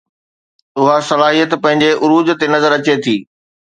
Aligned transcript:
اها 0.79 0.95
صلاحيت 1.09 1.51
پنهنجي 1.63 1.89
عروج 2.03 2.27
تي 2.39 2.45
نظر 2.55 2.71
اچي 2.77 2.95
ٿي 3.03 3.15